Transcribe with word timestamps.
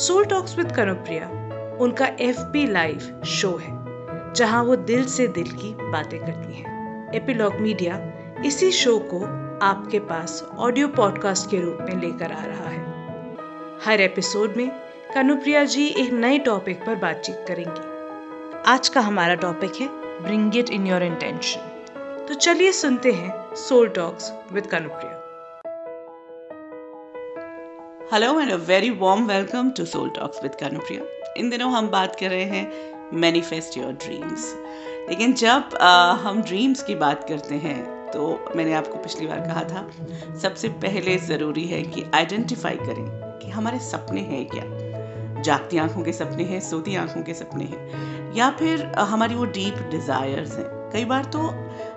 Soul 0.00 0.24
talks 0.24 0.56
with 0.58 0.70
Kanupriya 0.72 1.26
उनका 1.80 2.06
F 2.20 2.38
P 2.52 2.66
live 2.66 3.22
show 3.28 3.50
है, 3.56 3.72
जहाँ 4.34 4.62
वो 4.64 4.76
दिल 4.76 5.04
से 5.04 5.26
दिल 5.28 5.50
की 5.52 5.72
बातें 5.82 6.18
करती 6.20 6.54
हैं। 6.54 7.12
एपिलॉग 7.14 7.56
मीडिया 7.60 7.98
इसी 8.46 8.70
शो 8.72 8.98
को 9.12 9.20
आपके 9.62 9.98
पास 9.98 10.42
ऑडियो 10.58 10.88
पॉडकास्ट 10.88 11.50
के 11.50 11.60
रूप 11.60 11.78
में 11.80 12.00
लेकर 12.00 12.32
आ 12.32 12.44
रहा 12.44 12.70
है। 12.70 12.80
हर 13.84 14.00
एपिसोड 14.00 14.56
में 14.56 14.70
कनुप्रिया 15.14 15.64
जी 15.64 15.86
एक 15.86 16.12
नए 16.12 16.38
टॉपिक 16.38 16.84
पर 16.86 16.96
बातचीत 16.96 17.44
करेंगी। 17.48 18.62
आज 18.66 18.88
का 18.88 19.00
हमारा 19.00 19.34
टॉपिक 19.36 19.80
है 19.80 19.88
bring 20.22 20.56
it 20.56 20.70
in 20.70 20.86
your 20.86 21.02
intention 21.02 22.24
तो 22.28 22.34
चलिए 22.34 22.72
सुनते 22.72 23.12
हैं 23.12 23.32
soul 23.58 23.88
talks 23.88 24.32
with 24.52 24.66
Kanupriya 24.66 25.19
hello 28.12 28.40
and 28.40 28.50
a 28.52 28.54
very 28.56 28.88
warm 28.90 29.26
welcome 29.26 29.70
to 29.70 29.84
soul 29.84 30.08
talks 30.10 30.42
with 30.42 30.54
Kanupriya 30.54 31.02
इन 31.38 31.50
दिनों 31.50 31.70
हम 31.72 31.88
बात 31.88 32.16
कर 32.20 32.30
रहे 32.30 32.44
हैं 32.44 33.10
मैनिफेस्ट 33.14 33.76
योर 33.78 33.92
ड्रीम्स 33.92 34.46
लेकिन 35.10 35.32
जब 35.32 35.76
आ, 35.80 36.12
हम 36.12 36.42
ड्रीम्स 36.42 36.82
की 36.82 36.94
बात 36.94 37.28
करते 37.28 37.54
हैं 37.54 38.10
तो 38.10 38.50
मैंने 38.56 38.72
आपको 38.72 38.98
पिछली 38.98 39.26
बार 39.26 39.40
कहा 39.40 39.62
था 39.64 40.38
सबसे 40.38 40.68
पहले 40.84 41.16
ज़रूरी 41.18 41.66
है 41.66 41.82
कि 41.82 42.04
आइडेंटिफाई 42.14 42.76
करें 42.76 43.04
कि 43.42 43.50
हमारे 43.50 43.78
सपने 43.78 44.20
हैं 44.20 44.44
क्या। 44.48 45.42
जागती 45.42 45.78
आँखों 45.78 46.02
के 46.02 46.12
सपने 46.12 46.44
हैं 46.44 46.60
सोती 46.60 46.96
आँखों 46.96 47.22
के 47.22 47.34
सपने 47.34 47.64
हैं 47.64 48.34
या 48.34 48.50
फिर 48.50 48.84
हमारी 48.98 49.34
वो 49.34 49.44
डीप 49.44 49.88
डिज़ायर्स 49.90 50.58
हैं। 50.58 50.79
कई 50.92 51.04
बार 51.04 51.24
तो 51.24 51.38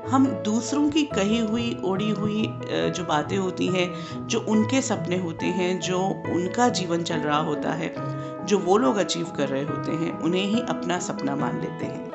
हम 0.10 0.26
दूसरों 0.46 0.90
की 0.90 1.04
कही 1.06 1.40
हुई, 1.40 1.82
ओढ़ी 1.86 2.10
हुई 2.10 2.44
जो 2.66 3.04
बातें 3.04 3.38
होती 3.38 3.68
हैं, 3.68 4.28
जो 4.28 4.40
उनके 4.40 4.82
सपने 4.82 5.18
होते 5.18 5.46
हैं, 5.46 5.80
जो 5.80 6.00
उनका 6.34 6.68
जीवन 6.70 7.04
चल 7.04 7.20
रहा 7.20 7.40
होता 7.40 7.74
है, 7.74 7.94
जो 8.46 8.58
वो 8.60 8.78
लोग 8.78 8.98
अचीव 8.98 9.32
कर 9.38 9.48
रहे 9.48 9.64
होते 9.64 9.92
हैं, 9.92 10.20
उन्हें 10.20 10.46
ही 10.46 10.62
अपना 10.70 11.00
सपना 11.00 11.36
मान 11.36 11.62
लेते 11.62 11.86
हैं। 11.86 12.12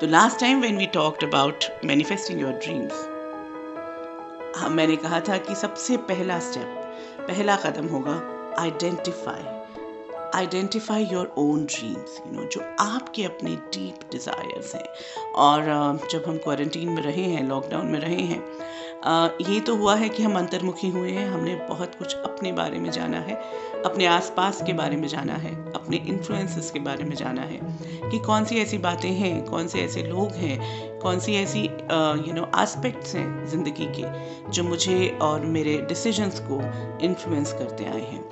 तो 0.00 0.06
last 0.06 0.40
time 0.40 0.60
when 0.60 0.78
we 0.78 0.86
talked 0.86 1.24
about 1.24 1.64
manifesting 1.84 2.40
your 2.40 2.52
dreams 2.64 3.08
हम, 4.58 4.72
मैंने 4.72 4.96
कहा 4.96 5.20
था 5.20 5.36
कि 5.38 5.54
सबसे 5.54 5.96
पहला 6.08 6.38
स्टेप 6.40 6.78
पहला 7.28 7.56
कदम 7.56 7.86
होगा 7.86 8.20
identify 8.58 9.42
identify 10.34 11.04
your 11.04 11.34
own 11.38 11.64
dreams 11.64 12.20
you 12.26 12.32
know 12.32 12.48
जो 12.52 12.60
आपके 12.80 13.24
अपने 13.24 13.54
डीप 13.74 14.10
डिज़ायर्स 14.12 14.74
हैं। 14.74 14.86
और 15.36 15.64
जब 16.12 16.24
हम 16.28 16.36
क्वारंटीन 16.38 16.88
में 16.88 17.02
रहे 17.02 17.24
हैं 17.24 17.48
लॉकडाउन 17.48 17.86
में 17.86 17.98
रहे 18.00 18.22
हैं 18.22 18.42
ये 19.42 19.60
तो 19.60 19.74
हुआ 19.76 19.94
है 19.96 20.08
कि 20.08 20.22
हम 20.22 20.36
अंतर्मुखी 20.38 20.88
हुए 20.88 21.10
हैं, 21.10 21.26
हमने 21.28 21.54
बहुत 21.68 21.94
कुछ 21.94 22.14
अपने 22.16 22.52
बारे 22.52 22.78
में 22.78 22.90
जाना 22.90 23.18
है, 23.18 23.34
अपने 23.84 24.06
आसपास 24.06 24.62
के 24.66 24.72
बारे 24.72 24.96
में 24.96 25.06
जाना 25.08 25.34
है, 25.34 25.54
अपने 25.72 25.96
इन्फ्लुएंसेस 26.08 26.70
के 26.70 26.80
बारे 26.80 27.04
में 27.04 27.14
जाना 27.16 27.42
है 27.42 27.58
कि 28.10 28.18
कौन 28.18 28.44
सी 28.44 28.58
ऐसी 28.58 28.78
बातें 28.78 29.10
हैं, 29.10 29.44
कौन 29.44 29.68
से 29.68 29.80
ऐसे 29.80 30.02
लोग 30.02 30.32
हैं, 30.34 30.58
कौन 31.00 31.20
सी 31.20 31.34
ऐसी 31.34 31.62
यू 31.62 32.34
नो 32.34 32.46
एस्पेक्ट्स 32.62 33.14
हैं 33.14 33.46
ज़िंदगी 33.46 33.88
के 33.98 34.50
जो 34.50 34.64
मुझे 34.64 35.18
और 35.22 35.46
मेरे 35.48 35.76
डिसीजंस 35.88 36.40
को 36.50 36.60
इन्फ्लुएंस 37.06 37.52
करते 37.52 37.84
आए 37.84 38.00
हैं। 38.02 38.24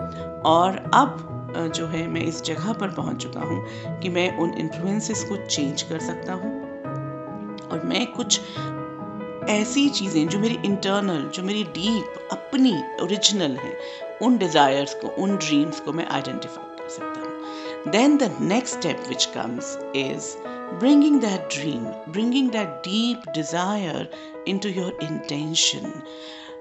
और 0.47 0.77
अब 0.94 1.40
जो 1.56 1.87
है, 1.87 2.06
मैं 2.06 2.21
इस 2.21 2.43
जगह 2.43 2.72
पर 2.72 2.88
पहुँच 2.88 3.22
चुका 3.22 3.41
हूँ 3.41 4.00
कि 4.00 4.09
मैं 4.09 4.37
उन 4.38 4.55
इन्फ्लुएंसेस 4.55 5.25
को 5.25 5.37
चेंज 5.37 5.83
कर 5.83 5.99
सकता 5.99 6.33
हूँ। 6.33 6.59
और 7.69 7.83
मैं 7.84 8.06
कुछ 8.06 8.41
ऐसी 9.50 9.88
चीज़ें, 9.88 10.27
जो 10.28 10.38
मेरी 10.38 10.59
इंटरनल 10.65 11.22
जो 11.34 11.43
मेरी 11.43 11.65
डीप 11.65 12.28
अपनी 12.33 12.72
ओरिजिनल 13.03 13.56
है, 13.56 13.77
उन 14.22 14.38
डिज़ायर्स 14.38 14.94
को, 14.94 15.09
उन 15.22 15.37
ड्रीम्स 15.37 15.81
को 15.81 15.93
मैं 15.93 16.06
आइडेंटिफाई 16.06 16.77
कर 16.78 16.88
सकता 16.88 17.21
हूँ। 17.21 17.93
Then 17.93 18.17
the 18.17 18.31
next 18.41 18.77
step 18.77 19.05
which 19.09 19.25
comes 19.25 19.77
is 19.97 20.37
bringing 20.81 21.21
that 21.21 21.49
dream 21.55 21.84
bringing 22.12 22.50
that 22.50 22.69
deep 22.84 23.22
desire 23.34 24.09
into 24.59 24.69
your 24.69 24.99
intention 25.03 25.93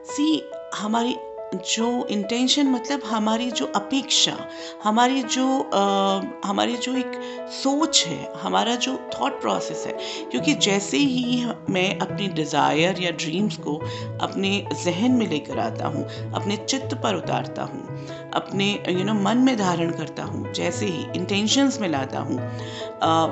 see 0.06 0.44
हमारी 0.76 1.16
जो 1.56 2.06
इंटेंशन 2.12 2.68
मतलब 2.68 3.04
हमारी 3.06 3.50
जो 3.52 3.66
अपेक्षा 3.66 4.36
हमारी 4.84 5.22
जो 5.24 5.46
आ, 5.74 6.22
हमारी 6.46 6.76
जो 6.78 6.94
एक 6.96 7.12
सोच 7.54 8.04
है 8.08 8.32
हमारा 8.42 8.76
जो 8.76 8.96
थॉट 9.14 9.42
प्रोसेस 9.42 9.84
है 9.88 9.94
क्योंकि 10.32 10.54
जैसे 10.56 10.98
ही 10.98 11.46
मैं 11.70 12.00
अपनी 12.00 12.28
डिज़ायर 12.28 13.02
या 13.02 13.12
ड्रीम्स 13.12 13.58
को 13.58 13.76
अपने 14.22 14.52
जहन 14.86 15.12
में 15.12 15.28
लेकर 15.28 15.60
आता 15.60 15.88
हूँ 15.88 16.06
अपने 16.34 16.58
चित्त 16.58 16.96
पर 17.04 17.16
उतारता 17.16 17.64
हूँ 17.64 17.98
अपने 18.34 18.72
यू 18.90 19.04
नो 19.04 19.14
मन 19.14 19.38
में 19.38 19.56
धारण 19.58 19.92
करता 19.92 20.24
हूँ 20.24 20.52
जैसे 20.54 20.86
ही 20.86 21.06
इंटेंशंस 21.16 21.80
में 21.82 21.88
लाता 21.90 22.20
हूँ 22.20 22.38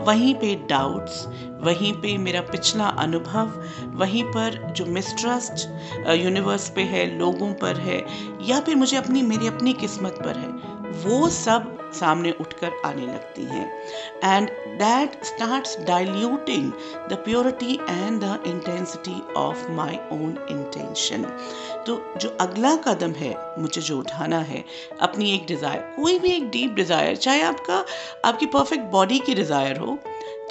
वहीं 0.06 0.34
पे 0.36 0.56
डाउट्स 0.70 1.26
वहीं 1.62 1.94
पे 1.94 2.18
मेरा 2.18 2.42
पिछला 2.42 2.86
अनुभव 3.00 3.54
वहीं 3.98 4.24
पर 4.24 4.74
जो 4.78 4.86
मिसट्रस्ट 4.86 5.68
यूनिवर्स 6.16 6.70
पे 6.70 6.82
है 6.82 7.06
लोगों 7.18 7.54
पर 7.54 7.80
है 7.80 8.02
या 8.42 8.60
फिर 8.60 8.76
मुझे 8.76 8.98
अपनी, 8.98 9.22
मेरी 9.22 9.48
अपनी 9.48 9.74
किस्मत 9.76 10.22
पर 10.26 10.38
है। 10.38 10.76
वो 10.98 11.28
सब 11.30 11.74
सामने 11.94 12.32
उठकर 12.42 12.72
आने 12.86 13.06
लगती 13.06 13.44
हैं। 13.44 13.66
And 14.24 14.50
that 14.80 15.24
starts 15.24 15.78
diluting 15.80 16.72
the 17.10 17.18
purity 17.26 17.74
and 17.90 18.20
the 18.22 18.44
intensity 18.48 19.22
of 19.38 19.70
my 19.72 19.98
own 20.12 20.38
intention 20.52 21.24
तो 21.88 22.00
जो 22.18 22.30
अगला 22.42 22.76
कदम 22.78 23.12
है, 23.12 23.36
मुझे 23.60 23.82
जो 23.82 23.98
उठाना 24.00 24.40
है, 24.40 24.64
अपनी 25.02 25.34
एक 25.36 25.46
डिज़ायर 25.48 25.82
कोई 25.96 26.18
भी 26.20 26.32
एक 26.32 26.50
डीप 26.50 26.74
डिज़ायर 26.74 27.16
चाहे 27.16 27.42
आपका, 27.42 27.84
आपकी 28.26 28.46
परफेक्ट 28.46 28.86
बॉडी 28.86 29.20
की 29.20 29.36
डिज़ायर 29.36 29.78
हो, 29.78 29.98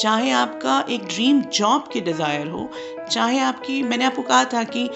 चाहे 0.01 0.31
आपका 0.31 0.85
एक 0.91 1.05
ड्रीम 1.05 1.43
जॉब 1.53 1.89
की 1.93 2.01
डिज़ायर 2.01 2.49
हो, 2.49 2.71
चाहे 3.11 3.39
आपकी, 3.41 3.83
मैंने 3.83 4.05
आपको 4.05 4.23
कहा 4.23 4.45
था 4.45 4.63
कि 4.65 4.89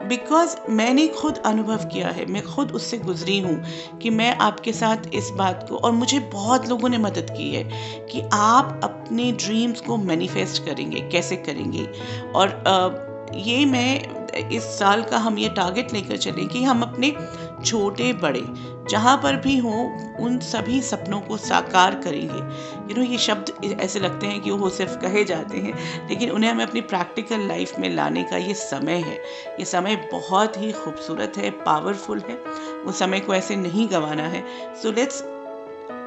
बिकॉज़ 0.00 0.56
मैंने 0.70 1.06
खुद 1.08 1.36
अनुभव 1.46 1.84
किया 1.84 2.08
है, 2.08 2.24
मैं 2.26 2.42
खुद 2.44 2.72
उससे 2.72 2.98
गुजरी 2.98 3.38
हूँ 3.40 3.62
कि 3.98 4.10
मैं 4.10 4.36
आपके 4.36 4.72
साथ 4.72 5.14
इस 5.14 5.30
बात 5.30 5.66
को, 5.68 5.76
और 5.76 5.92
मुझे 5.92 6.18
बहुत 6.32 6.68
लोगों 6.68 6.88
ने 6.88 6.98
मदद 6.98 7.30
की 7.30 7.50
है 7.54 7.64
कि 8.06 8.22
आप 8.32 8.80
अपने 8.84 9.30
ड्रीम्स 9.32 9.80
को 9.80 9.96
मैनिफेस्ट 9.96 10.64
करेंगे, 10.64 11.00
कैसे 11.00 11.36
करेंगे। 11.36 11.86
और 12.34 13.30
ये 13.34 13.64
मैं 13.64 14.48
इस 14.48 14.62
साल 14.78 15.02
का 15.02 15.18
हम 15.18 15.38
ये 15.38 15.48
टारगेट 15.48 15.92
लेकर 15.92 16.16
चलें 16.16 16.46
कि 16.48 16.62
हम 16.64 16.82
अपने 16.82 17.10
छोटे 17.64 18.12
बड़े 18.12 18.44
जहाँ 18.90 19.16
पर 19.16 19.36
भी 19.36 19.56
हो 19.58 19.72
उन 20.20 20.38
सभी 20.38 20.80
सपनों 20.82 21.20
को 21.20 21.36
साकार 21.36 21.94
करेंगे। 21.94 22.38
यू 22.90 22.96
नो 22.96 23.02
ये 23.02 23.18
शब्द 23.18 23.52
ऐसे 23.80 24.00
लगते 24.00 24.26
हैं 24.26 24.40
कि 24.40 24.50
वो 24.50 24.68
सिर्फ़ 24.68 24.96
कहे 24.96 25.24
जाते 25.24 25.58
हैं 25.58 26.08
लेकिन 26.08 26.30
उन्हें 26.30 26.50
हमें 26.50 26.64
अपनी 26.66 26.80
प्रैक्टिकल 26.80 27.46
लाइफ 27.48 27.78
में 27.78 27.88
लाने 27.94 28.22
का 28.22 28.36
ये 28.36 28.54
समय 28.54 28.92
है। 28.92 29.16
ये 29.60 29.64
समय 29.64 29.96
बहुत 30.12 30.56
ही 30.56 30.72
खूबसूरत 30.72 31.32
है 31.36 31.50
पावरफुल 31.50 32.22
है। 32.28 32.36
उस 32.82 32.98
समय 32.98 33.20
को 33.20 33.34
ऐसे 33.34 33.56
नहीं 33.56 33.88
गंवाना 33.90 34.22
है। 34.22 34.44
So 34.82 34.92
let's 34.92 35.22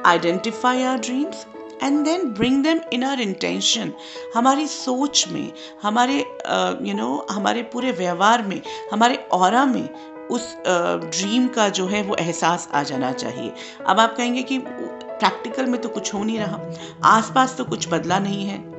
identify 0.06 0.82
our 0.82 0.98
dreams 0.98 1.46
and 1.82 2.04
then 2.04 2.24
bring 2.24 2.62
them 2.62 2.80
in 2.92 3.04
our 3.04 3.20
intention 3.20 3.92
हमारी 4.34 4.66
सोच 4.66 5.26
में 5.28 5.52
हमारे 5.82 6.18
you 6.18 6.24
uh, 6.24 6.80
know 6.80 7.06
you 7.06 7.20
know, 7.20 7.36
हमारे 7.36 7.62
पूरे 7.62 7.92
व्यवहार 7.92 8.42
में 8.42 8.60
हमारे 8.92 9.14
और 9.32 9.64
में 9.66 10.15
उस 10.30 10.56
ड्रीम 10.66 11.48
का 11.48 11.68
जो 11.68 11.86
है 11.86 12.02
वो 12.02 12.14
एहसास 12.14 12.68
आ 12.74 12.82
जाना 12.82 13.12
चाहिए। 13.12 13.52
अब 13.86 14.00
आप 14.00 14.16
कहेंगे 14.16 14.42
कि 14.42 14.58
प्रैक्टिकल 14.58 15.66
में 15.66 15.80
तो 15.80 15.88
कुछ 15.88 16.14
हो 16.14 16.24
नहीं 16.24 16.38
रहा। 16.38 16.60
आसपास 17.04 17.56
तो 17.56 17.64
कुछ 17.64 17.88
बदला 17.88 18.18
नहीं 18.18 18.44
है। 18.44 18.76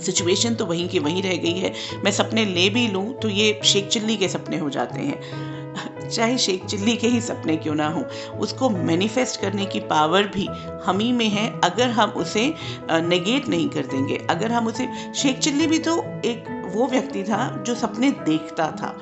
सिचुएशन 0.00 0.54
तो 0.54 0.66
वहीं 0.66 0.88
की 0.88 0.98
वहीं 0.98 1.22
रह 1.22 1.36
गई 1.36 1.58
है। 1.58 1.72
मैं 2.04 2.12
सपने 2.12 2.44
ले 2.44 2.68
भी 2.68 2.88
लूँ 2.88 3.12
तो 3.14 3.28
ये 3.28 3.60
शेख 3.64 3.88
चिल्ली 3.88 4.16
के 4.16 4.28
सपने 4.28 4.58
हो 4.58 4.70
जाते 4.70 5.00
हैं। 5.00 5.44
चाहे 6.08 6.38
शेख 6.38 6.64
चिल्ली 6.64 6.96
के 6.96 7.08
ही 7.08 7.20
सपने 7.20 7.56
क्यों 7.56 7.74
ना 7.74 7.88
हो। 7.88 8.04
उसको 8.38 8.70
मैनिफेस्ट 8.70 9.40
करने 9.40 9.66
की 9.66 9.80
पावर 9.80 10.22
भी 10.22 10.46
हम 10.84 10.98
ही 10.98 11.12
में 11.12 11.28
है। 11.28 11.60
अगर 11.60 11.90
हम 11.90 12.10
उसे 12.10 12.54
नेगेट 12.90 13.48
नहीं 13.48 13.68
कर 13.68 13.86
देंगे। 13.86 14.26
अगर 14.30 14.52
हम 14.52 14.66
उसे, 14.66 14.88
शेख 15.14 15.38
चिल्ली 15.38 15.66
भी 15.66 15.78
तो 15.78 15.98
एक 16.24 16.72
वो 16.74 16.86
व्यक्ति 16.86 17.22
था 17.22 17.64
जो 17.66 17.74
सपने 17.74 18.10
देखता 18.10 18.70
था। 18.70 18.98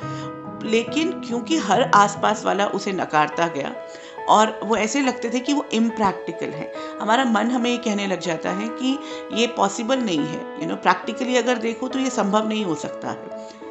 लेकिन 0.64 1.10
क्योंकि 1.20 1.56
हर 1.58 1.82
आसपास 1.94 2.44
वाला 2.44 2.66
उसे 2.66 2.92
नकारता 2.92 3.46
गया, 3.46 3.74
और 4.28 4.58
वो 4.64 4.76
ऐसे 4.76 5.00
लगते 5.00 5.30
थे 5.30 5.40
कि 5.40 5.52
वो 5.52 5.64
इम्प्रैक्टिकल 5.72 6.50
है। 6.50 6.72
हमारा 7.00 7.24
मन 7.24 7.50
हमें 7.50 7.70
ये 7.70 7.76
कहने 7.76 8.06
लग 8.06 8.20
जाता 8.20 8.50
है 8.50 8.68
कि 8.72 8.98
ये 9.32 9.46
पॉसिबल 9.46 9.98
नहीं 9.98 10.18
है। 10.18 10.40
यू 10.60 10.68
नो 10.68 10.76
प्रैक्टिकली 10.76 11.36
अगर 11.36 11.58
देखो 11.58 11.88
तो 11.88 11.98
ये 11.98 12.10
संभव 12.10 12.48
नहीं 12.48 12.64
हो 12.64 12.74
सकता 12.74 13.10
है। 13.10 13.61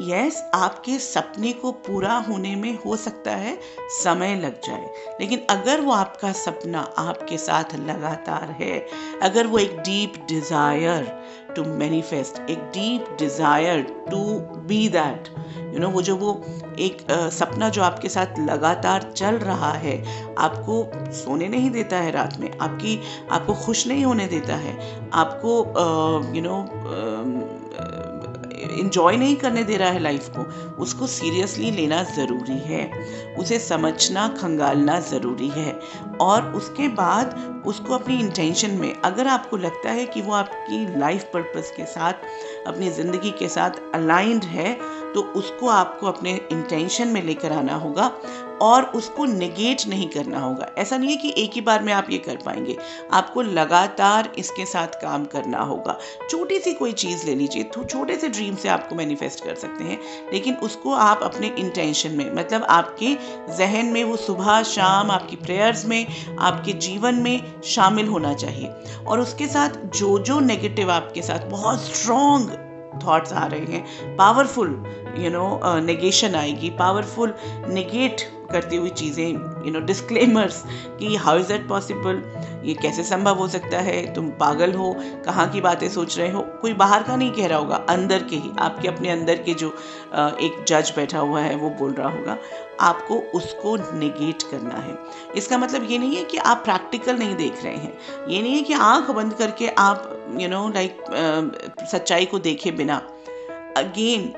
यस 0.00 0.50
आपके 0.54 0.98
सपने 0.98 1.52
को 1.52 1.72
पूरा 1.72 2.14
होने 2.14 2.56
में 2.56 2.78
हो 2.86 2.96
सकता 2.96 3.30
है 3.30 3.58
समय 4.02 4.34
लग 4.34 4.60
जाए। 4.60 4.90
लेकिन 5.20 5.46
अगर 5.50 5.80
वो 5.80 5.92
आपका 5.92 6.32
सपना 6.32 6.80
आपके 6.98 7.38
साथ 7.38 7.74
लगातार 7.74 8.56
है 8.60 8.86
अगर 9.22 9.46
वो 9.46 9.58
एक 9.58 9.78
डीप 9.78 10.12
डिज़ायर 10.28 11.22
टू 11.56 11.64
मैनिफेस्ट 11.64 12.50
एक 12.50 12.58
deep 12.58 13.16
desire 13.18 13.82
to 13.82 14.40
be 14.40 14.88
that 14.88 15.28
you 15.74 15.80
know 15.80 15.88
वो 15.88 16.02
जो 16.02 16.16
वो 16.16 16.44
एक 16.78 17.02
uh, 17.02 17.30
सपना 17.30 17.68
जो 17.68 17.82
आपके 17.82 18.08
साथ 18.08 18.38
लगातार 18.38 19.12
चल 19.16 19.34
रहा 19.34 19.72
है 19.72 20.04
आपको 20.34 20.90
सोने 21.12 21.48
नहीं 21.48 21.70
देता 21.70 21.96
है 21.96 22.10
रात 22.10 22.38
में 22.40 22.58
आपकी 22.58 23.00
आपको 23.30 23.54
खुश 23.54 23.86
नहीं 23.86 24.04
होने 24.04 24.26
देता 24.26 24.56
है 24.56 24.76
आपको 25.12 25.58
यू 26.34 26.42
नो 26.42 26.62
uh, 26.70 27.93
इंजॉय 28.74 29.16
नहीं 29.16 29.36
करने 29.36 29.64
दे 29.64 29.76
रहा 29.76 29.88
है 29.88 30.00
लाइफ 30.00 30.28
को, 30.36 30.42
उसको 30.82 31.06
सीरियसली 31.06 31.70
लेना 31.70 32.02
ज़रूरी 32.16 32.58
है। 32.64 32.90
उसे 33.38 33.58
समझना, 33.58 34.26
खंगालना 34.40 34.98
ज़रूरी 35.00 35.48
है। 35.48 35.78
और 36.20 36.52
उसके 36.52 36.88
बाद 36.88 37.62
उसको 37.66 37.94
अपनी 37.94 38.18
इंटेंशन 38.20 38.70
में, 38.70 38.94
अगर 38.94 39.26
आपको 39.26 39.56
लगता 39.56 39.90
है 39.90 40.04
कि 40.06 40.22
वो 40.22 40.32
आपकी 40.32 40.98
लाइफ 40.98 41.22
पर्पस 41.34 41.72
के 41.76 41.84
साथ, 41.84 42.12
अपनी 42.66 42.90
ज़िंदगी 42.90 43.30
के 43.30 43.48
साथ 43.48 43.80
अलाइंड 43.94 44.44
है 44.44 44.72
तो 45.14 45.20
उसको 45.36 45.68
आपको 45.68 46.06
अपने 46.06 46.32
इंटेंशन 46.52 47.08
में 47.08 47.22
लेकर 47.22 47.52
आना 47.52 47.74
होगा। 47.74 48.10
और 48.62 48.84
उसको 48.84 49.24
नेगेट 49.24 49.86
नहीं 49.88 50.08
करना 50.08 50.40
होगा। 50.40 50.68
ऐसा 50.78 50.96
नहीं 50.96 51.10
है 51.10 51.16
कि 51.16 51.34
एक 51.36 51.52
ही 51.52 51.60
बार 51.60 51.82
में 51.82 51.92
आप 51.92 52.06
ये 52.10 52.18
कर 52.18 52.36
पाएँगे। 52.36 52.76
आपको 53.12 53.42
लगातार 53.42 54.32
इसके 54.38 54.66
साथ 54.66 54.86
काम 54.86 55.24
करना 55.24 55.58
होगा। 55.58 55.98
छोटी 56.30 56.58
सी 56.58 56.72
कोई 56.72 56.92
चीज़ 56.92 57.26
ले 57.26 57.34
लीजिए 57.34 57.62
तो 57.62 57.84
छोटे 57.84 58.16
से 58.16 58.28
ड्रीम 58.28 58.56
से 58.56 58.68
आपको 58.68 58.94
मैनिफेस्ट 58.94 59.44
कर 59.44 59.54
सकते 59.54 59.84
हैं। 59.84 59.98
लेकिन 60.32 60.54
उसको 60.54 60.92
आप 60.92 61.20
अपने 61.22 61.54
इंटेंशन 61.58 62.10
में 62.10 62.34
मतलब 62.34 62.64
आपके 62.64 63.14
जहन 63.58 63.86
में, 63.86 64.04
वो 64.04 64.16
सुबह, 64.16 64.62
शाम, 64.62 65.10
आपकी 65.10 65.36
प्रेयर्स 65.36 65.84
में, 65.84 66.06
आपके 66.38 66.72
जीवन 66.72 67.14
में 67.14 67.62
शामिल 67.64 68.08
होना 68.08 68.34
चाहिए। 68.34 68.70
और 69.06 69.20
उसके 69.20 69.46
साथ 69.46 69.68
जो 69.68 70.18
जो 70.18 70.40
नेगेटिव 70.40 70.90
आपके 70.90 71.22
साथ 71.22 71.46
बहुत 71.46 71.82
स्ट्रॉन्ग 71.82 72.60
थॉट्स 73.06 73.32
आ 73.32 73.46
रहे 73.46 73.60
हैं 73.60 74.16
पावरफुल 74.16 74.68
यू 75.16 75.30
नो 75.30 75.60
नेगेशन 75.80 76.34
आएगी 76.34 76.70
पावरफुल 76.70 77.34
नेगेट 77.68 78.33
करती 78.52 78.76
हुई 78.76 78.90
चीज़ें 78.92 79.28
यू 79.66 79.70
नो 79.72 79.80
डिस्क्लेमर्स 79.82 80.62
कि 80.98 81.14
हाउ 81.16 81.38
इज़ 81.38 81.48
दैट 81.48 81.68
पॉसिबल 81.68 82.22
ये 82.64 82.74
कैसे 82.74 83.02
संभव 83.04 83.38
हो 83.38 83.46
सकता 83.48 83.78
है? 83.78 84.12
तुम 84.14 84.28
पागल 84.40 84.72
हो, 84.72 84.94
कहाँ 85.26 85.48
की 85.50 85.60
बातें 85.60 85.88
सोच 85.88 86.18
रहे 86.18 86.30
हो? 86.30 86.40
कोई 86.62 86.72
बाहर 86.74 87.02
का 87.02 87.16
नहीं 87.16 87.30
कह 87.32 87.46
रहा 87.46 87.58
होगा, 87.58 87.76
अंदर 87.90 88.22
के 88.22 88.36
ही, 88.36 88.50
आपके 88.58 88.88
अपने 88.88 89.10
अंदर 89.10 89.42
के 89.42 89.54
जो 89.54 89.68
एक 89.68 90.64
जज 90.68 90.92
बैठा 90.96 91.18
हुआ 91.18 91.40
है, 91.40 91.54
वो 91.56 91.70
बोल 91.70 91.92
रहा 91.92 92.08
होगा, 92.08 92.36
आपको 92.80 93.18
उसको 93.34 93.76
निगेट 93.98 94.42
करना 94.42 94.76
है। 94.76 94.96
इसका 95.36 95.58
मतलब 95.58 95.90
ये 95.90 95.98
नहीं 95.98 96.16
है 96.16 96.24
कि 96.24 96.38
आप 96.38 96.62
प्रैक्टिकल 96.64 97.16
नहीं 97.16 97.34
देख 97.36 97.62
रहे 97.64 97.76
हैं। 97.76 97.92
ये 98.28 98.40
नहीं 98.42 98.54
है 98.54 98.62
कि 98.62 98.72
आँख 98.74 99.10
बंद 99.10 99.34
करके 99.34 99.68
आप 99.78 100.10
यू 100.38 100.48
नो 100.48 100.68
लाइक 100.68 101.04
सच्चाई 101.92 102.24
को 102.24 102.38
देखे 102.38 102.70
बिना। 102.72 102.96
अगेन 103.76 104.32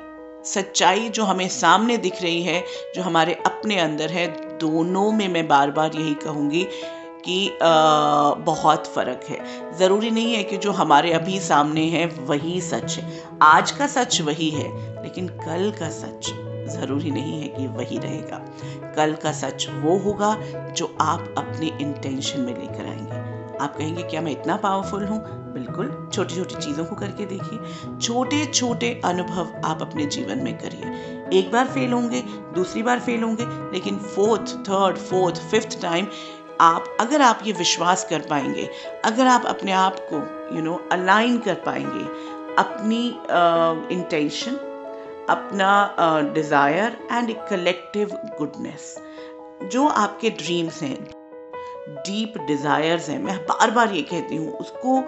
सच्चाई 0.46 1.08
जो 1.08 1.24
हमें 1.24 1.48
सामने 1.48 1.96
दिख 1.98 2.22
रही 2.22 2.42
है 2.42 2.64
जो 2.94 3.02
हमारे 3.02 3.34
अपने 3.46 3.78
अंदर 3.78 4.10
है 4.10 4.26
दोनों 4.58 5.10
में 5.12 5.26
मैं 5.28 5.46
बार 5.48 5.70
बार 5.70 5.96
यही 5.96 6.14
कहूँगी 6.14 6.66
कि 7.24 7.48
आ, 7.48 8.34
बहुत 8.34 8.86
फ़र्क 8.86 9.24
है। 9.28 9.38
ज़रूरी 9.78 10.10
नहीं 10.10 10.34
है 10.34 10.42
कि 10.44 10.56
जो 10.56 10.72
हमारे 10.72 11.12
अभी 11.12 11.40
सामने 11.40 11.84
है 11.88 12.06
वही 12.06 12.60
सच 12.60 12.98
है। 12.98 13.22
आज 13.42 13.70
का 13.70 13.86
सच 13.86 14.20
वही 14.20 14.50
है 14.50 14.68
लेकिन 15.02 15.28
कल 15.28 15.72
का 15.80 15.90
सच 15.90 16.30
ज़रूरी 16.70 17.10
नहीं 17.10 17.40
है 17.42 17.48
कि 17.48 17.66
वही 17.66 17.98
रहेगा। 17.98 18.38
कल 18.96 19.14
का 19.14 19.32
सच 19.32 19.66
वो 19.70 19.96
होगा 19.98 20.34
जो 20.70 20.96
आप 21.00 21.34
अपने 21.38 21.66
इंटेंशन 21.80 22.40
में 22.40 22.54
लेकर 22.54 22.86
आएँगे। 22.86 23.25
आप 23.60 23.76
कहेंगे 23.76 24.02
क्या 24.02 24.20
मैं 24.20 24.32
इतना 24.32 24.56
पावरफुल 24.56 25.04
हूँ? 25.04 25.18
बिल्कुल 25.52 26.10
छोटी 26.12 26.34
छोटी 26.34 26.54
चीज़ों 26.54 26.84
को 26.84 26.96
करके 26.96 27.26
देखिए। 27.26 27.98
छोटे 27.98 28.44
छोटे 28.46 29.00
अनुभव 29.04 29.52
आप 29.64 29.82
अपने 29.82 30.06
जीवन 30.06 30.38
में 30.38 30.56
करिए। 30.58 31.38
एक 31.38 31.50
बार 31.52 31.68
फेल 31.68 31.92
होंगे 31.92 32.22
दूसरी 32.54 32.82
बार 32.82 33.00
फेल 33.00 33.22
होंगे 33.22 33.44
लेकिन 33.72 33.98
fourth 33.98 34.56
third 34.68 34.96
fourth 34.98 35.36
fifth 35.50 35.80
time 35.82 36.06
आप 36.60 36.96
अगर 37.00 37.22
आप 37.22 37.40
ये 37.46 37.52
विश्वास 37.52 38.06
कर 38.10 38.20
पाएँगे 38.20 38.68
अगर 39.04 39.26
आप 39.26 39.46
अपने 39.46 39.72
आप 39.72 39.96
को 40.12 40.16
यू 40.56 40.62
नो 40.62 40.74
अलाइन 40.92 41.38
कर 41.38 41.54
पाएँगे 41.54 42.04
अपनी 42.58 43.06
इंटेंशन 43.94 44.52
uh, 44.52 45.30
अपना 45.30 46.30
desire 46.34 46.96
and 47.12 47.30
a 47.30 47.36
collective 47.50 48.10
goodness 48.38 48.96
जो 49.72 49.86
आपके 49.86 50.30
ड्रीम्स 50.30 50.82
हैं 50.82 51.15
डीप 51.88 52.34
डिज़ायर्स 52.46 53.08
हैं। 53.08 53.18
मैं 53.18 53.36
बार 53.46 53.70
बार 53.70 53.92
ये 53.92 54.02
कहती 54.02 54.36
हूँ, 54.36 54.52
उसको 54.52 54.98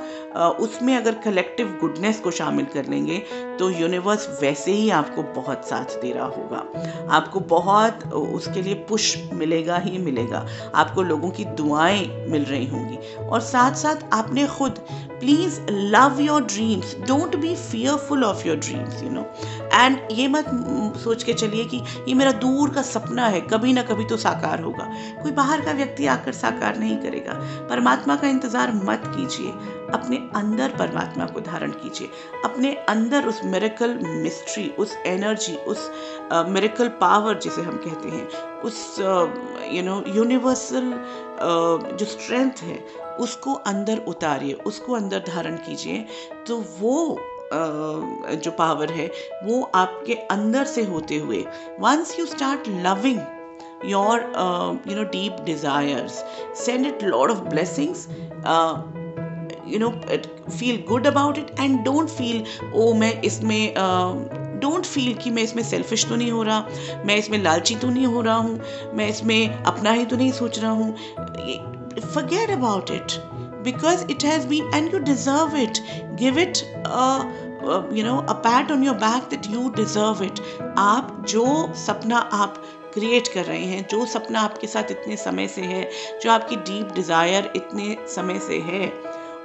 उसमें 0.65 0.95
अगर 0.97 1.15
कलेक्टिव 1.25 1.77
गुडनेस 1.81 2.21
को 2.21 2.31
शामिल 2.31 2.65
कर 2.65 2.87
लेंगे 2.87 3.19
तो 3.59 3.71
यूनिवर्स 3.71 4.29
वैसे 4.43 4.73
ही 4.73 4.89
आपको 4.91 5.23
बहुत 5.35 5.69
साथ 5.69 6.01
दे 6.03 6.13
रहा 6.13 6.27
होगा। 6.27 6.65
आपको 7.11 7.41
बहुत 7.49 8.05
उसके 8.15 8.63
लिए 8.63 8.75
पुश 8.89 9.17
मिलेगा 9.33 9.77
ही 9.79 9.99
मिलेगा। 9.99 10.47
आपको 10.75 11.03
लोगों 11.03 11.31
की 11.31 11.45
दुआएँ 11.45 12.07
मिल 12.29 12.45
रही 12.45 12.67
होंगी। 12.67 13.17
और 13.19 13.41
साथ 13.43 13.75
साथ 13.75 14.09
आपने 14.13 14.47
खुद 14.49 14.79
please 15.21 15.61
love 15.71 16.21
your 16.21 16.43
dreams 16.45 16.97
don't 17.07 17.37
be 17.37 17.55
fearful 17.57 18.25
of 18.25 18.47
your 18.49 18.57
dreams 18.57 19.03
you 19.03 19.11
know 19.11 19.23
and 19.75 19.99
ये 20.13 20.29
मत 20.29 20.47
सोच 21.03 21.23
के 21.23 21.33
चलिए 21.35 21.65
कि 21.65 21.83
ये 22.09 22.15
मेरा 22.15 22.33
दूर 22.45 22.71
का 22.75 22.83
सपना 22.83 23.27
है 23.27 23.41
कभी 23.41 23.73
ना 23.73 23.83
कभी 23.83 24.05
तो 24.05 24.17
साकार 24.17 24.61
होगा। 24.61 24.85
कोई 25.23 25.33
बाहर 25.33 25.61
का 25.65 25.73
व्यक्ति 25.73 26.07
आकर 26.07 26.33
साकार 26.33 26.79
नहीं 26.79 26.97
करेगा। 26.99 27.33
परमात्मा 27.71 28.17
का 28.17 28.29
इंतज़ार 28.29 28.73
मत 28.75 29.03
कीजिए। 29.17 29.51
अपने 29.95 30.17
अंदर 30.37 30.77
परमात्मा 30.79 31.27
को 31.27 31.41
धारण 31.41 31.71
कीजिए। 31.73 32.09
अपने 32.45 32.73
अंदर 32.89 33.27
उस 33.27 33.41
मेरेकल 33.45 33.99
मिस्ट्री 34.05 34.69
उस 34.79 34.97
एनर्जी 35.07 35.57
उस 35.69 35.91
मेरेकल 36.49 36.89
uh, 36.89 36.95
पावर 37.01 37.39
जिसे 37.39 37.63
हम 37.63 37.77
कहते 37.85 38.09
हैं 38.09 38.27
उस 38.63 38.97
यू 39.73 39.83
नो 39.83 40.03
यूनिवर्सल 40.17 40.93
जो 41.41 42.05
स्ट्रेंथ 42.07 42.63
है 42.63 42.79
उसको 43.21 43.55
अंदर 43.67 43.99
उतारिए 44.09 44.53
उसको 44.67 44.95
अंदर 44.95 45.25
धारण 45.27 45.57
कीजिए 45.67 46.05
तो 46.49 46.59
वो 46.81 46.99
जो 47.53 48.51
पावर 48.51 48.91
है 48.93 49.11
वो 49.45 49.63
आपके 49.75 50.15
अंदर 50.31 50.65
से 50.67 50.85
होते 50.85 51.19
हुए 51.19 51.45
once 51.81 52.19
you 52.19 52.27
start 52.27 52.69
loving 52.87 53.21
you 53.85 54.95
know 54.95 55.05
deep 55.05 55.45
desires 55.45 56.25
send 56.53 56.87
it 56.87 57.03
lot 57.03 57.31
of 57.31 57.49
blessings 57.49 58.09
uh, 58.45 58.83
you 59.65 59.79
know 59.79 59.93
feel 60.51 60.81
good 60.83 61.07
about 61.07 61.39
it 61.39 61.53
and 61.59 61.85
don't 61.85 62.11
feel 62.11 62.45
oh 62.75 62.93
मैं 62.95 63.13
इसमें 63.23 63.75
डोंट 64.61 64.85
फील 64.85 65.15
कि 65.15 65.31
मैं 65.31 65.43
इसमें 65.43 65.63
सेल्फिश 65.63 66.05
तो 66.09 66.17
नहीं 66.17 66.31
हो 66.31 66.43
रहा 66.43 67.03
मैं 67.07 67.17
इसमें 67.17 67.39
लालची 67.39 67.75
तो 67.77 67.91
नहीं 67.91 68.07
हो 68.07 68.21
रहा 68.21 68.37
हूँ 68.37 68.61
मैं 68.95 69.09
इसमें 69.09 69.65
अपना 69.65 69.93
ही 69.93 70.05
तो 70.05 70.17
नहीं 70.17 70.33
सोच 70.33 70.59
रहा 70.59 70.71
हूँ 70.71 71.77
forget 72.01 72.51
about 72.51 72.91
it 72.91 73.21
because 73.63 74.03
it 74.09 74.23
has 74.23 74.47
been 74.47 74.69
and 74.73 74.93
you 74.93 75.01
deserve 75.01 75.55
it 75.55 75.83
give 76.17 76.39
it 76.39 76.63
a 76.85 77.27
you 77.93 78.03
know 78.03 78.25
a 78.29 78.35
pat 78.35 78.71
on 78.71 78.83
your 78.83 78.95
back 78.95 79.29
that 79.31 79.49
you 79.51 79.71
deserve 79.73 80.23
it 80.23 80.41
आप 80.79 81.25
जो 81.29 81.47
सपना 81.77 82.19
आप 82.33 82.63
क्रिएट 82.95 83.29
कर 83.35 83.45
रहे 83.45 83.65
हैं 83.65 83.87
जो 83.91 84.05
सपना 84.07 84.41
आपके 84.41 84.67
साथ 84.67 84.91
इतने 84.91 85.17
समय 85.17 85.49
से 85.49 85.63
है 85.63 85.83
जो 86.23 86.31
आपकी 86.31 86.57
डीप 86.57 86.93
डिज़ायर 86.95 87.53
इतने 87.57 87.97
समय 88.15 88.39
से 88.49 88.59
है 88.61 88.89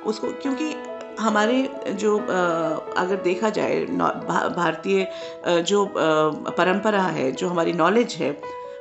उसको 0.05 0.31
क्योंकि 0.41 0.74
हमारे 1.19 1.62
जो 2.00 2.17
अगर 2.17 3.22
देखा 3.24 3.50
जाए 3.50 3.86
भारतीय 3.86 5.07
जो 5.48 5.86
परंपरा 5.95 7.01
है 7.17 7.31
जो 7.31 7.50
हमारी 7.50 7.74
नॉलेज 7.74 8.13
है 8.19 8.31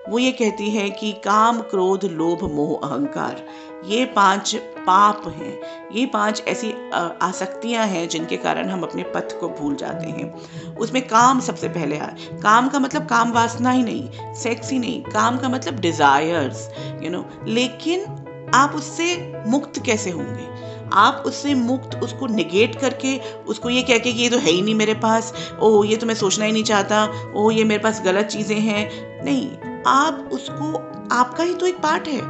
वो 0.09 0.18
ये 0.18 0.30
कहती 0.32 0.71
है 0.71 0.88
कि 0.90 1.12
काम, 1.25 1.61
क्रोध, 1.61 2.04
लोभ, 2.04 2.42
मोह, 2.52 2.88
अहंकार, 2.88 3.44
ये 3.87 4.04
पाँच 4.06 4.54
पाप 4.78 5.23
हैं। 5.28 5.59
ये 5.92 6.04
पाँच 6.06 6.42
ऐसी 6.49 6.73
आसक्तियाँ 7.23 7.87
हैं 7.87 8.09
जिनके 8.09 8.37
कारण 8.37 8.68
हम 8.68 8.82
अपने 8.82 9.02
पथ 9.14 9.38
को 9.40 9.49
भूल 9.50 9.75
जाते 9.76 10.09
हैं। 10.09 10.76
उसमें 10.76 11.06
काम 11.09 11.40
सबसे 11.40 11.68
पहले 11.68 11.99
आए। 11.99 12.28
काम 12.42 12.68
का 12.68 12.78
मतलब 12.78 13.06
काम 13.06 13.32
वासना 13.32 13.71
ही 13.71 13.82
नहीं 13.82 14.35
सेक्स 14.35 14.71
ही 14.73 14.78
नहीं। 14.78 15.02
काम 15.04 15.38
का 15.38 15.49
मतलब 15.49 15.80
डिजायर्स 15.80 16.68
यू 17.02 17.11
नो 17.11 17.25
लेकिन 17.49 18.04
आप 18.54 18.73
उससे 18.76 19.16
मुक्त 19.47 19.82
कैसे 19.85 20.11
होंगे? 20.11 20.50
आप 20.92 21.23
उससे 21.26 21.54
मुक्त, 21.54 21.94
उसको 22.02 22.26
निगेट 22.26 22.75
करके, 22.76 23.18
उसको 23.49 23.71
ये 23.71 23.82
कह 23.82 23.99
के 23.99 24.12
कि 24.12 24.23
ये 24.23 24.28
तो 24.30 24.38
है 24.38 24.50
ही 24.50 24.62
नहीं 24.62 24.75
मेरे 24.75 24.94
पास 24.94 25.32
ओ 25.61 25.82
ये 25.85 25.97
तो 25.97 26.06
मैं 26.06 26.14
सोचना 26.14 26.44
ही 26.44 26.52
नहीं 26.52 26.64
चाहता 26.64 27.04
ओ 27.37 27.50
ये 27.50 27.64
मेरे 27.64 27.82
पास 27.82 28.02
गलत 28.04 28.26
चीज़ें 28.26 28.59
हैं। 28.59 29.25
नहीं 29.25 29.72
आप 29.87 30.29
उसको 30.33 30.73
आपका 31.12 31.45
ही 31.45 31.55
तो 31.55 31.67
एक 31.67 31.83
पार्ट 31.83 32.09
है। 32.09 32.21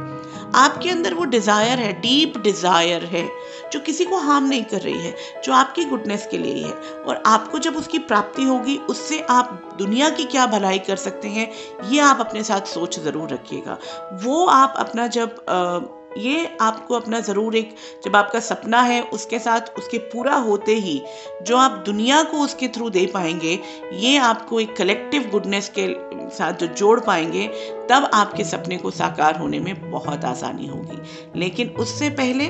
आपके 0.55 0.89
अंदर 0.89 1.13
वो 1.13 1.23
डिज़ायर 1.25 1.79
है 1.79 1.91
डीप 2.01 2.37
डिज़ायर 2.37 3.03
है 3.03 3.27
जो 3.73 3.79
किसी 3.79 4.05
को 4.05 4.17
हार्म 4.17 4.45
नहीं 4.45 4.63
कर 4.63 4.81
रही 4.81 5.01
है 5.01 5.15
जो 5.45 5.53
आपकी 5.53 5.85
गुडनेस 5.85 6.27
के 6.31 6.37
लिए 6.37 6.53
ही 6.55 6.71
और 7.03 7.21
आपको 7.25 7.59
जब 7.59 7.75
उसकी 7.77 7.99
प्राप्ति 8.01 8.43
होगी 8.43 8.77
उससे 8.89 9.19
आप 9.29 9.75
दुनिया 9.77 10.09
की 10.09 10.25
क्या 10.25 10.45
भलाई 10.47 10.79
कर 10.79 10.95
सकते 10.95 11.27
हैं 11.27 11.49
ये 11.91 11.99
आप 12.01 12.19
अपने 12.19 12.43
साथ 12.43 12.67
सोच 12.67 12.99
ज़रूर 12.99 13.29
रखिएगा। 13.29 13.77
वो 14.23 14.45
आप 14.47 14.73
अपना 14.77 15.07
जब 15.07 15.43
आ, 15.49 15.79
ये 16.17 16.57
आपको 16.61 16.95
अपना 16.95 17.19
ज़रूर 17.19 17.55
एक 17.55 17.75
जब 18.05 18.15
आपका 18.15 18.39
सपना 18.39 18.81
है 18.81 19.01
उसके 19.03 19.39
साथ 19.39 19.61
उसके 19.77 19.97
पूरा 19.97 20.35
होते 20.35 20.75
ही 20.75 21.01
जो 21.43 21.57
आप 21.57 21.83
दुनिया 21.85 22.23
को 22.23 22.37
उसके 22.37 22.67
थ्रू 22.67 22.89
दे 22.89 23.05
पाएँगे 23.05 23.59
ये 23.93 24.17
आपको 24.17 24.59
एक 24.59 24.75
कलेक्टिव 24.75 25.29
गुडनेस 25.31 25.71
के 25.77 25.87
साथ 26.35 26.53
जो 26.53 26.67
जोड़ 26.67 26.99
पाएँगे 26.99 27.47
तब 27.89 28.09
आपके 28.13 28.43
सपने 28.43 28.77
को 28.77 28.91
साकार 28.91 29.37
होने 29.37 29.59
में 29.59 29.91
बहुत 29.91 30.25
आसानी 30.25 30.67
होगी। 30.67 31.39
लेकिन 31.39 31.69
उससे 31.69 32.09
पहले 32.09 32.45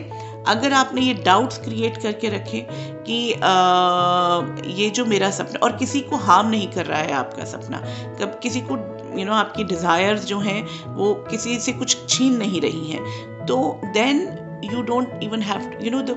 अगर 0.47 0.73
आपने 0.73 1.01
ये 1.01 1.13
डाउट्स 1.13 1.57
क्रिएट 1.57 1.97
करके 1.97 2.29
रखे 2.29 2.67
कि 2.71 3.33
आ, 3.33 3.47
ये 4.65 4.89
जो 4.89 5.05
मेरा 5.05 5.31
सपना 5.31 5.59
और 5.63 5.77
किसी 5.77 6.01
को 6.01 6.15
हार्म 6.15 6.49
नहीं 6.49 6.67
कर 6.67 6.85
रहा 6.85 6.99
है 6.99 7.11
आपका 7.11 7.45
सपना 7.45 7.77
कब 8.19 8.39
किसी 8.43 8.61
को 8.61 9.03
यू 9.13 9.19
you 9.19 9.25
नो 9.25 9.31
know, 9.31 9.45
आपकी 9.45 9.63
डिज़ायर्स 9.63 10.25
जो 10.25 10.39
हैं 10.39 10.85
वो 10.85 11.13
किसी 11.13 11.59
से 11.59 11.73
कुछ 11.73 11.97
छीन 12.09 12.33
नहीं 12.33 12.61
रही 12.61 12.91
हैं 12.91 13.32
तो 13.47 13.81
then 13.93 14.39
you 14.63 14.81
don't 14.87 15.23
even 15.25 15.41
have 15.41 15.63
to, 15.71 15.79
you 15.85 15.91
know 15.93 16.01
the 16.01 16.13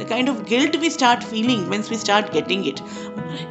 the 0.00 0.04
kind 0.10 0.28
of 0.32 0.36
guilt 0.48 0.76
we 0.82 0.90
start 0.96 1.24
we 1.32 1.96
start 2.02 2.28
getting 2.32 2.62
it. 2.72 2.82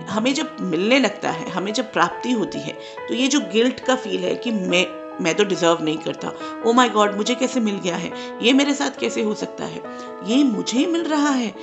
हमें 0.09 0.33
जब 0.33 0.55
मिलने 0.61 0.99
लगता 0.99 1.31
है 1.31 1.49
हमें 1.51 1.71
जब 1.73 1.91
प्राप्ति 1.93 2.31
होती 2.31 2.59
है 2.59 2.73
तो 3.07 3.13
ये 3.13 3.27
जो 3.27 3.39
गिल्ट 3.53 3.79
का 3.85 3.95
फील 3.95 4.23
है 4.25 4.35
कि 4.35 4.51
मैं 4.51 4.85
मैं 5.23 5.33
तो 5.35 5.43
डिजर्व 5.43 5.83
नहीं 5.83 5.97
करता। 5.97 6.31
ओ 6.65 6.73
माई 6.73 6.89
गॉड 6.89 7.15
मुझे 7.17 7.35
कैसे 7.35 7.59
मिल 7.59 7.79
गया 7.83 7.95
है? 7.95 8.11
ये 8.43 8.53
मेरे 8.53 8.73
साथ 8.73 8.99
कैसे 8.99 9.21
हो 9.23 9.33
सकता 9.35 9.65
है? 9.65 9.81
ये 10.27 10.43
मुझे 10.43 10.85
मिल 10.87 11.03
रहा 11.03 11.29
है। 11.29 11.53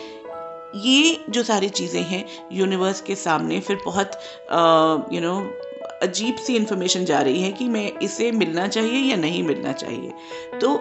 ये 0.76 1.24
जो 1.30 1.42
सारी 1.42 1.68
चीज़ें 1.68 2.02
हैं 2.02 2.24
यूनिवर्स 2.52 3.00
के 3.00 3.14
सामने 3.16 3.60
फिर 3.60 3.78
बहुत 3.84 4.18
यू 5.12 5.20
नो 5.20 5.38
अजीब 6.02 6.36
सी 6.36 6.56
इंफॉर्मेशन 6.56 7.04
जा 7.04 7.20
रही 7.20 7.42
है 7.42 7.52
कि 7.52 7.68
मैं 7.68 7.90
इसे 8.02 8.30
मिलना 8.32 8.66
चाहिए 8.68 9.10
या 9.10 9.16
नहीं 9.16 9.42
मिलना 9.42 9.72
चाहिए। 9.72 10.12
तो 10.60 10.78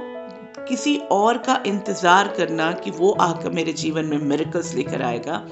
किसी 0.69 0.95
और 1.11 1.37
का 1.47 1.61
इंतज़ार 1.67 2.27
करना 2.37 2.71
कि 2.83 2.91
वो 2.91 3.11
आकर 3.21 3.49
मेरे 3.49 3.73
जीवन 3.73 4.05
में 4.05 4.17
मेरिकल्स 4.17 4.73
लेकर 4.75 5.01
आएगा 5.01 5.45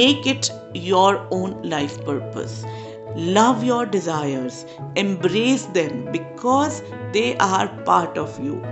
make 0.00 0.28
it 0.28 0.46
your 0.76 1.16
own 1.32 1.60
life 1.64 1.96
purpose 2.06 2.62
love 3.16 3.64
your 3.64 3.88
desires 3.88 4.64
embrace 4.98 5.66
them 5.74 6.04
because 6.12 6.82
they 7.12 7.32
are 7.42 7.66
part 7.86 8.18
of 8.18 8.40
you 8.42 8.62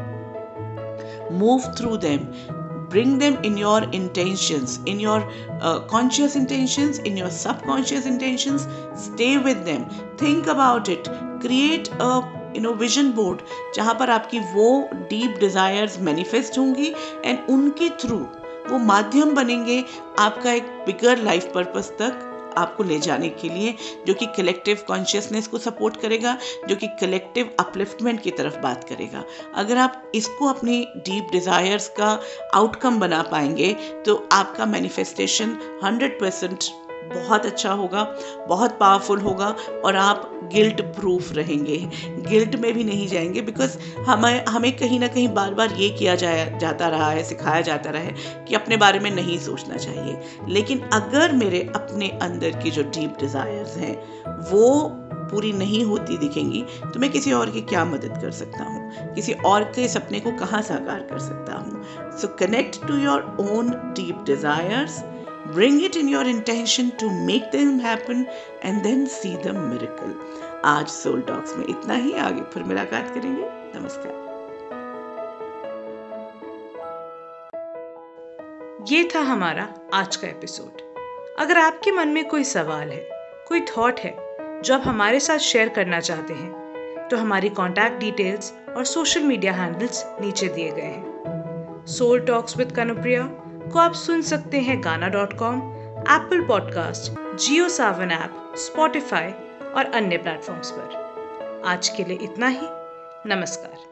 move 1.38 1.72
through 1.78 1.96
them 1.96 2.26
bring 2.92 3.18
them 3.18 3.36
in 3.44 3.56
your 3.56 3.82
intentions 3.96 4.72
in 4.84 5.00
your 5.00 5.18
uh, 5.60 5.80
conscious 5.82 6.34
intentions 6.34 6.98
in 7.00 7.16
your 7.16 7.30
subconscious 7.30 8.06
intentions 8.06 8.66
stay 8.96 9.38
with 9.38 9.64
them 9.64 9.84
think 10.16 10.48
about 10.48 10.88
it 10.88 11.10
create 11.40 11.90
a 12.00 12.39
you 12.56 12.62
know 12.62 12.72
vision 12.72 13.12
board 13.12 13.40
जहाँ 13.74 13.94
पर 13.94 14.10
आपकी 14.10 14.40
वो 14.54 14.88
deep 14.92 15.36
desires 15.40 15.98
manifest 16.00 16.58
होंगी 16.58 16.94
and 17.24 17.38
उनके 17.50 17.90
through 18.00 18.18
वो 18.70 18.78
माध्यम 18.78 19.34
बनेंगे 19.34 19.84
आपका 20.18 20.52
एक 20.52 20.64
बिगर 20.86 21.22
लाइफ 21.22 21.50
पर्पस 21.54 21.92
तक 21.98 22.26
आपको 22.58 22.82
ले 22.82 22.98
जाने 22.98 23.28
के 23.28 23.48
लिए, 23.48 23.74
जो 24.06 24.14
कि 24.14 24.26
कलेक्टिव 24.26 24.78
कॉन्शियसनेस 24.88 25.46
को 25.46 25.58
सपोर्ट 25.58 25.96
करेगा, 25.96 26.36
जो 26.68 26.76
कि 26.76 26.86
कलेक्टिव 27.00 27.50
अपलिफ्टमेंट 27.60 28.20
की 28.22 28.30
तरफ़ 28.30 28.58
बात 28.58 28.84
करेगा। 28.84 29.24
अगर 29.54 29.78
आप 29.78 30.10
इसको 30.14 30.46
अपनी 30.46 30.84
डीप 30.96 31.28
डिज़ायर्स 31.32 31.88
का 31.88 32.18
आउटकम 32.54 33.00
बना 33.00 33.22
पाएँगे 33.22 33.72
तो 34.06 34.28
आपका 34.32 34.66
मैनिफेस्टेशन 34.66 35.56
100 35.84 36.10
परसेंट 36.20 36.64
बहुत 37.12 37.46
अच्छा 37.46 37.72
होगा, 37.72 38.02
बहुत 38.48 38.76
पावरफुल 38.78 39.20
होगा 39.20 39.54
और 39.84 39.96
आप 39.96 40.30
गिल्ट 40.52 40.80
प्रूफ 40.96 41.32
रहेंगे। 41.32 41.76
गिल्ट 42.28 42.54
में 42.56 42.72
भी 42.74 42.84
नहीं 42.84 43.06
जाएँगे 43.08 43.40
बिकॉज़ 43.40 43.78
हमें 44.06 44.44
हमें 44.46 44.70
कहीं 44.76 45.00
ना 45.00 45.08
कहीं 45.08 45.28
बार 45.34 45.54
बार 45.54 45.72
ये 45.72 45.88
किया 45.90 46.14
जाया 46.14 46.58
जाता 46.58 46.88
रहा 46.88 47.10
है, 47.10 47.22
सिखाया 47.24 47.60
जाता 47.60 47.90
रहा 47.90 48.02
है 48.02 48.44
कि 48.48 48.54
अपने 48.54 48.76
बारे 48.76 48.98
में 48.98 49.10
नहीं 49.10 49.38
सोचना 49.38 49.76
चाहिए। 49.76 50.20
लेकिन 50.48 50.80
अगर 50.92 51.32
मेरे 51.32 51.60
अपने 51.76 52.08
अंदर 52.22 52.62
की 52.62 52.70
जो 52.70 52.82
डीप 52.82 53.16
डिज़ायर्स 53.20 53.76
हैं, 53.76 53.94
वो 54.50 54.88
पूरी 55.30 55.52
नहीं 55.52 55.84
होती 55.84 56.16
दिखेंगी 56.18 56.64
तो 56.84 57.00
मैं 57.00 57.10
किसी 57.10 57.32
और 57.32 57.50
की 57.50 57.60
क्या 57.62 57.84
मदद 57.84 58.18
कर 58.22 58.30
सकता 58.30 58.64
हूँ? 58.64 59.14
किसी 59.14 59.32
और 59.46 59.64
के 59.74 59.86
सपने 59.88 60.20
को 60.20 60.30
कहाँ 60.38 60.62
साकार 60.62 61.00
कर 61.00 61.18
सकता 61.18 61.54
हूँ? 61.54 61.82
So 62.18 62.28
connect 62.38 62.86
to 62.86 62.96
your 62.96 63.36
own 63.40 63.70
deep 63.96 64.24
desires 64.26 65.02
Bring 65.46 65.80
it 65.80 65.96
in 65.96 66.06
your 66.06 66.24
intention 66.24 66.90
to 66.98 67.10
make 67.26 67.50
them 67.50 67.78
happen 67.80 68.26
and 68.62 68.84
then 68.84 69.06
see 69.06 69.36
the 69.36 69.52
miracle. 69.54 70.12
आज 70.64 70.88
सोल 70.88 71.22
टॉक्स 71.22 71.56
में 71.56 71.64
इतना 71.66 71.94
ही। 71.94 72.12
आगे 72.12 72.42
फिर 72.54 72.62
मुलाकात 72.62 73.10
करेंगे। 73.14 73.46
नमस्कार। 73.78 74.12
ये 78.90 79.08
था 79.14 79.20
हमारा 79.20 79.68
आज 79.94 80.16
का 80.16 80.28
एपिसोड 80.28 80.82
अगर 81.38 81.58
आपके 81.58 81.92
मन 81.92 82.08
में 82.08 82.24
कोई 82.28 82.44
सवाल 82.44 82.90
है, 82.90 83.04
कोई 83.48 83.60
थॉट 83.60 84.00
है, 84.00 84.14
जो 84.62 84.74
आप 84.74 84.82
हमारे 84.86 85.20
साथ 85.20 85.38
शेयर 85.38 85.68
करना 85.68 86.00
चाहते 86.00 86.34
हैं 86.34 87.08
तो 87.08 87.16
हमारी 87.16 87.48
कॉन्टैक्ट 87.48 88.00
डिटेल्स 88.00 88.52
और 88.76 88.84
सोशल 88.84 89.22
मीडिया 89.22 89.52
हैंडल्स 89.52 90.04
नीचे 90.20 90.48
दिए 90.48 90.70
गए 90.70 90.82
हैं। 90.82 91.84
सोल 91.88 92.20
टॉक्स 92.20 92.56
विद 92.56 92.72
कनुप्रिया 92.72 93.30
को 93.70 93.78
आप 93.78 93.92
सुन 93.92 94.22
सकते 94.22 94.58
हैं 94.58 94.84
Gaana 94.84 95.08
dot 95.08 95.38
com 95.38 95.58
Apple 95.98 96.42
podcast 96.42 97.36
Jio 97.36 97.68
Saavn 97.68 98.10
app 98.10 98.52
Spotify 98.56 99.30
और 99.74 99.84
अन्य 99.94 100.16
प्लेटफॉर्म्स 100.16 100.70
पर। 100.70 101.62
आज 101.66 101.88
के 101.88 102.04
लिए 102.04 102.18
इतना 102.22 102.48
ही। 102.48 102.66
नमस्कार। 103.26 103.89